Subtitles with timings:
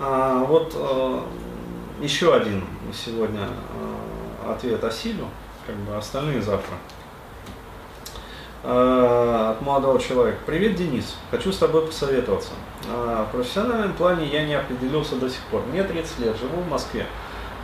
[0.00, 1.24] А, вот а,
[2.00, 3.48] еще один сегодня
[4.44, 5.26] а, ответ Асилю,
[5.66, 6.74] как бы остальные завтра.
[8.62, 10.38] А, от молодого человека.
[10.46, 11.16] Привет, Денис.
[11.32, 12.50] Хочу с тобой посоветоваться.
[12.86, 15.62] В профессиональном плане я не определился до сих пор.
[15.66, 17.04] Мне 30 лет, живу в Москве.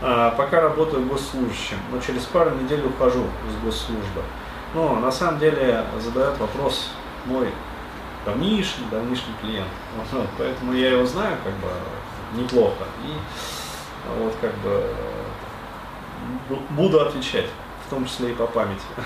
[0.00, 4.22] Пока работаю госслужащим, но через пару недель ухожу с госслужбы.
[4.74, 6.90] Но на самом деле задает вопрос
[7.26, 7.48] мой
[8.26, 9.68] давнишний, давнишний клиент.
[10.38, 11.68] Поэтому я его знаю как бы
[12.34, 12.84] неплохо.
[13.04, 14.90] И вот как бы
[16.70, 17.46] буду отвечать,
[17.86, 18.82] в том числе и по памяти.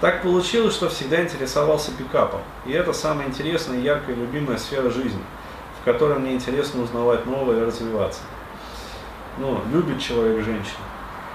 [0.00, 2.40] Так получилось, что всегда интересовался пикапом.
[2.64, 5.22] И это самая интересная, яркая, любимая сфера жизни,
[5.78, 8.22] в которой мне интересно узнавать новое и развиваться.
[9.36, 10.84] Ну, любит человек женщину.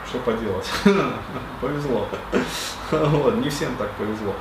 [0.09, 0.67] Что поделать?
[1.61, 2.07] Повезло.
[2.91, 4.33] Вот, не всем так повезло.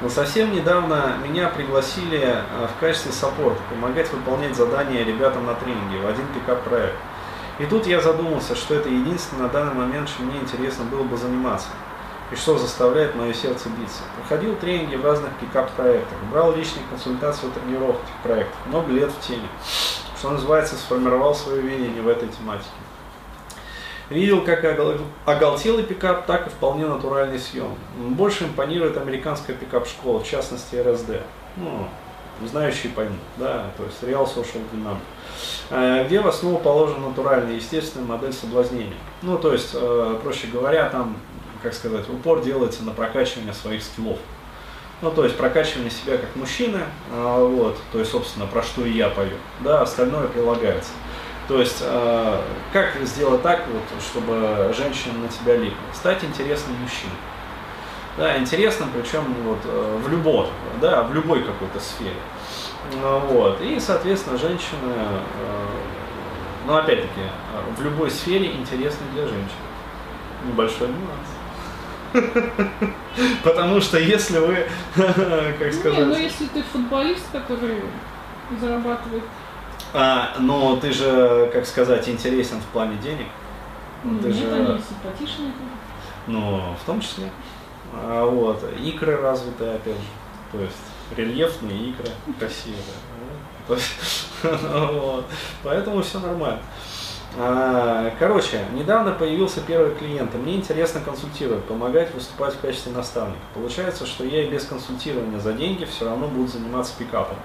[0.00, 5.98] Но совсем недавно меня пригласили э, в качестве саппорта помогать выполнять задания ребятам на тренинге
[6.00, 6.96] в один пикап-проект.
[7.58, 11.16] И тут я задумался, что это единственное на данный момент, чем мне интересно было бы
[11.16, 11.68] заниматься.
[12.30, 14.02] И что заставляет мое сердце биться.
[14.18, 19.26] Проходил тренинги в разных пикап-проектах, брал личные консультации у тренировок этих проектов, много лет в
[19.26, 19.48] теме.
[20.18, 22.68] Что называется, сформировал свое видение в этой тематике.
[24.08, 24.64] Видел как
[25.24, 27.74] оголтелый пикап, так и вполне натуральный съем.
[27.96, 31.22] Больше импонирует американская пикап-школа, в частности РСД.
[31.56, 31.88] Ну,
[32.44, 34.98] знающие поймут, да, то есть Real Social Dynamic,
[35.70, 38.96] э, где в основу положена натуральная, естественная модель соблазнения.
[39.22, 41.16] Ну, то есть, э, проще говоря, там,
[41.62, 44.18] как сказать, упор делается на прокачивание своих скиллов.
[45.02, 48.92] Ну, то есть прокачивание себя как мужчины, э, вот, то есть, собственно, про что и
[48.92, 50.90] я пою, да, остальное прилагается.
[51.48, 52.40] То есть, э,
[52.72, 55.78] как сделать так, вот, чтобы женщина на тебя липла?
[55.94, 57.14] Стать интересным мужчиной.
[58.16, 60.48] Да, интересным, причем вот, э, в любом,
[60.80, 62.16] да, в любой какой-то сфере.
[63.00, 63.60] Ну, вот.
[63.60, 65.66] И, соответственно, женщины, э,
[66.66, 67.20] ну, опять-таки,
[67.76, 69.46] в любой сфере интересны для женщин.
[70.48, 72.24] Небольшой нюанс.
[73.44, 74.66] Потому что если вы,
[74.96, 75.98] как сказать...
[75.98, 77.82] Не, ну если ты футболист, который
[78.60, 79.22] зарабатывает
[79.98, 83.28] а, но ты же, как сказать, интересен в плане денег.
[84.04, 84.52] Ну, ты же...
[84.52, 85.52] они симпатичные.
[86.26, 87.30] Ну, в том числе.
[87.94, 88.62] А, вот.
[88.84, 90.08] Икры развитые, опять же.
[90.52, 90.76] То есть
[91.16, 92.82] рельефные икры, красивые.
[95.64, 96.60] Поэтому все нормально.
[97.38, 103.40] А, короче, недавно появился первый клиент, и мне интересно консультировать, помогать выступать в качестве наставника.
[103.54, 107.38] Получается, что я и без консультирования за деньги все равно буду заниматься пикапом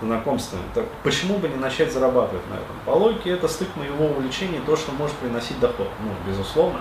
[0.00, 0.62] знакомствами.
[0.74, 2.76] Так почему бы не начать зарабатывать на этом?
[2.84, 6.80] По логике это стык моего увлечения, то, что может приносить доход, ну, безусловно.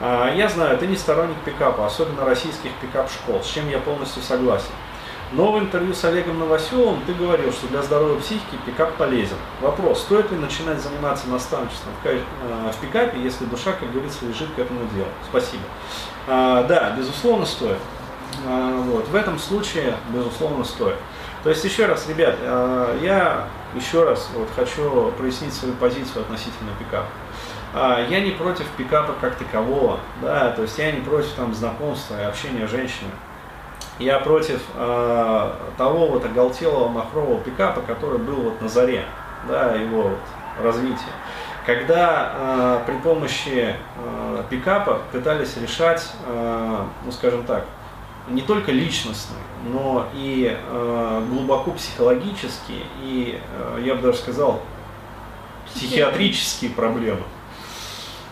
[0.00, 4.70] А, я знаю, ты не сторонник пикапа, особенно российских пикап-школ, с чем я полностью согласен.
[5.32, 9.36] Но в интервью с Олегом Новоселовым ты говорил, что для здоровой психики пикап полезен.
[9.60, 14.58] Вопрос, стоит ли начинать заниматься наставничеством в, в пикапе, если душа, как говорится, лежит к
[14.58, 15.08] этому делу?
[15.28, 15.64] Спасибо.
[16.26, 17.78] А, да, безусловно, стоит.
[18.46, 19.08] А, вот.
[19.08, 20.96] В этом случае, безусловно, стоит.
[21.44, 26.70] То есть, еще раз, ребят, э, я еще раз вот хочу прояснить свою позицию относительно
[26.78, 27.06] пикапа.
[27.74, 32.20] А, я не против пикапа как такового, да, то есть я не против там знакомства
[32.20, 33.10] и общения с женщиной.
[33.98, 39.04] Я против э, того вот оголтелого махрового пикапа, который был вот на заре,
[39.48, 40.18] да, его вот
[40.62, 41.12] развития.
[41.66, 47.66] Когда э, при помощи э, пикапа пытались решать, э, ну скажем так,
[48.30, 54.60] не только личностные, но и э, глубоко психологические и, э, я бы даже сказал,
[55.74, 57.22] психиатрические проблемы.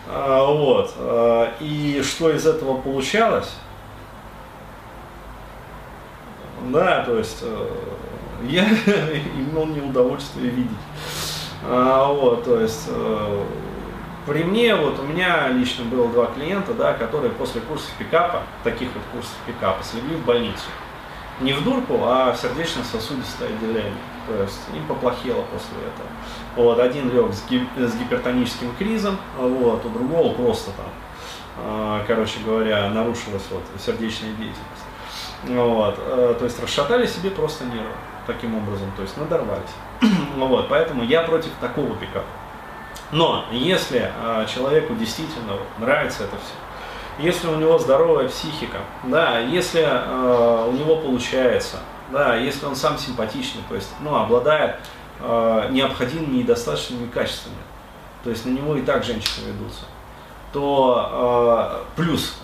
[0.09, 0.95] А, вот.
[0.99, 3.55] А, и что из этого получалось?
[6.69, 7.69] Да, то есть э,
[8.45, 8.65] я
[9.37, 10.71] имел неудовольствие видеть.
[11.65, 13.45] А, вот, то есть э,
[14.27, 18.89] при мне, вот у меня лично было два клиента, да, которые после курсов пикапа, таких
[18.93, 20.65] вот курсов пикапа, слегли в больницу.
[21.41, 23.93] Не в дурку, а в сердечно-сосудистое отделение.
[24.27, 26.09] То есть им поплохело после этого.
[26.57, 30.87] Вот, один лег с, гип с гипертоническим кризом, вот, у другого просто там,
[31.59, 34.87] э, короче говоря, нарушилась вот сердечная деятельность.
[35.45, 37.93] Вот, э, то есть расшатали себе просто нервы
[38.27, 39.63] таким образом, то есть надорвались.
[40.37, 42.27] вот, поэтому я против такого пикапа.
[43.13, 49.83] Но если э, человеку действительно нравится это все, если у него здоровая психика, да, если
[49.83, 51.79] э, у него получается,
[52.11, 54.77] да, если он сам симпатичный, то есть, ну, обладает
[55.21, 57.57] э, необходимыми и достаточными качествами,
[58.25, 59.85] то есть на него и так женщины ведутся,
[60.53, 62.39] то плюс,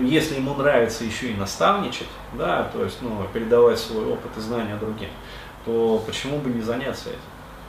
[0.00, 4.76] если ему нравится еще и наставничать, да, то есть, ну, передавать свой опыт и знания
[4.76, 5.10] другим,
[5.64, 7.20] то почему бы не заняться этим?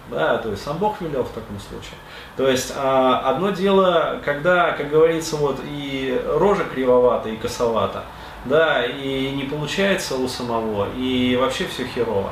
[0.09, 1.93] Да, то есть сам Бог велел в таком случае.
[2.35, 8.03] То есть а, одно дело, когда, как говорится, вот и рожа кривовата, и косовата,
[8.45, 12.31] да, и не получается у самого, и вообще все херово.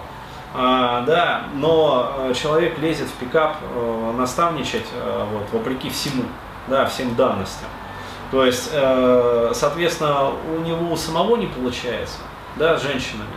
[0.55, 6.23] А, да, но э, человек лезет в пикап э, наставничать э, вот, вопреки всему,
[6.67, 7.67] да, всем данностям.
[8.31, 12.17] То есть, э, соответственно, у него самого не получается,
[12.55, 13.27] да, с женщинами.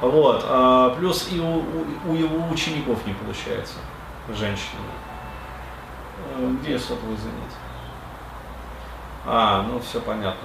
[0.00, 3.74] Вот, а плюс и у, у, у его учеников не получается
[4.28, 4.90] женщинами.
[6.62, 7.54] Где сотовый занять?
[9.26, 10.40] А, ну все понятно.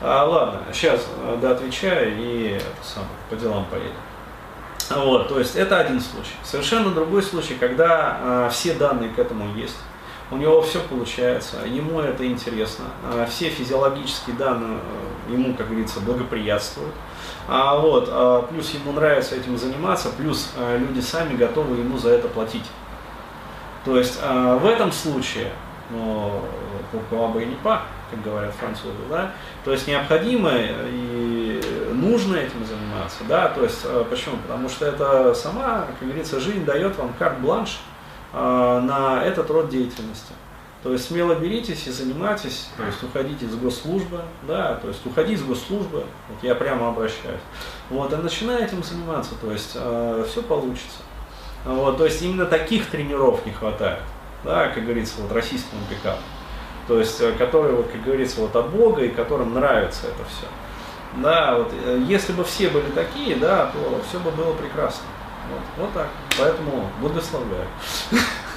[0.00, 3.92] А, ладно, сейчас э, да, отвечаю и это самое, по делам поедем.
[4.90, 6.34] Вот, то есть это один случай.
[6.42, 9.76] Совершенно другой случай, когда э, все данные к этому есть,
[10.30, 14.78] у него все получается, ему это интересно, э, все физиологические данные
[15.28, 16.94] э, ему, как говорится, благоприятствуют.
[17.48, 22.10] А вот, э, плюс ему нравится этим заниматься, плюс э, люди сами готовы ему за
[22.10, 22.66] это платить.
[23.84, 25.50] То есть э, в этом случае,
[25.90, 26.42] ну,
[26.92, 29.32] бы и не па, как говорят французы, да,
[29.64, 31.60] то есть необходимо и
[31.92, 34.36] нужно этим заниматься, да, то есть э, почему?
[34.46, 37.78] Потому что это сама, как говорится, жизнь дает вам карт-бланш
[38.32, 40.32] на этот род деятельности.
[40.82, 45.32] То есть смело беритесь и занимайтесь, то есть уходите из госслужбы, да, то есть уходи
[45.32, 47.40] из госслужбы, вот я прямо обращаюсь,
[47.90, 50.98] вот, и начинай этим заниматься, то есть э, все получится.
[51.64, 54.02] Вот, то есть именно таких тренеров не хватает,
[54.44, 56.22] да, как говорится, вот российскому пикапу
[56.88, 60.46] то есть э, которые, вот, как говорится, вот от Бога и которым нравится это все.
[61.22, 65.04] Да, вот э, если бы все были такие, да, то все бы было прекрасно.
[65.50, 66.08] Вот, вот так.
[66.38, 67.66] Поэтому благословляю.